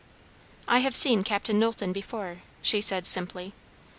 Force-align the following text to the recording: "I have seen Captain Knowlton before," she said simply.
"I 0.67 0.79
have 0.79 0.95
seen 0.95 1.23
Captain 1.23 1.59
Knowlton 1.59 1.93
before," 1.93 2.41
she 2.63 2.81
said 2.81 3.05
simply. 3.05 3.53